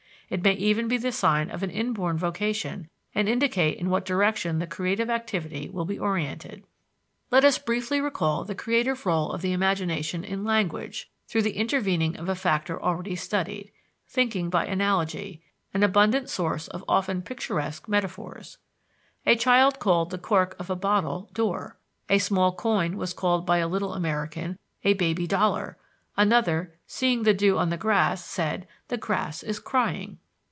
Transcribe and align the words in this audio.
It 0.31 0.43
may 0.43 0.53
even 0.53 0.87
be 0.87 0.97
the 0.97 1.11
sign 1.11 1.51
of 1.51 1.61
an 1.61 1.69
inborn 1.71 2.17
vocation 2.17 2.87
and 3.13 3.27
indicate 3.27 3.77
in 3.77 3.89
what 3.89 4.05
direction 4.05 4.59
the 4.59 4.65
creative 4.65 5.09
activity 5.09 5.67
will 5.67 5.83
be 5.83 5.99
orientated. 5.99 6.63
Let 7.31 7.43
us 7.43 7.57
briefly 7.57 7.99
recall 7.99 8.45
the 8.45 8.55
creative 8.55 9.03
rôle 9.03 9.33
of 9.35 9.41
the 9.41 9.51
imagination 9.51 10.23
in 10.23 10.45
language, 10.45 11.09
through 11.27 11.41
the 11.41 11.57
intervening 11.57 12.15
of 12.15 12.29
a 12.29 12.35
factor 12.35 12.81
already 12.81 13.17
studied 13.17 13.73
thinking 14.07 14.49
by 14.49 14.65
analogy, 14.67 15.41
an 15.73 15.83
abundant 15.83 16.29
source 16.29 16.69
of 16.69 16.85
often 16.87 17.21
picturesque 17.21 17.89
metaphors. 17.89 18.57
A 19.25 19.35
child 19.35 19.79
called 19.79 20.11
the 20.11 20.17
cork 20.17 20.55
of 20.57 20.69
a 20.69 20.77
bottle 20.77 21.29
"door;" 21.33 21.77
a 22.09 22.19
small 22.19 22.53
coin 22.53 22.95
was 22.95 23.11
called 23.11 23.45
by 23.45 23.57
a 23.57 23.67
little 23.67 23.93
American 23.95 24.57
a 24.85 24.93
"baby 24.93 25.27
dollar;" 25.27 25.77
another, 26.17 26.73
seeing 26.87 27.23
the 27.23 27.33
dew 27.33 27.57
on 27.57 27.69
the 27.69 27.77
grass, 27.77 28.23
said, 28.23 28.67
"The 28.89 28.97
grass 28.97 29.43
is 29.43 29.59
crying." 29.59 30.17